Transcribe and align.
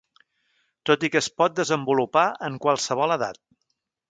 Tot 0.89 1.05
i 1.09 1.11
que 1.15 1.21
es 1.25 1.29
pot 1.41 1.55
desenvolupar 1.59 2.25
en 2.49 2.59
qualsevol 2.65 3.15
edat. 3.19 3.41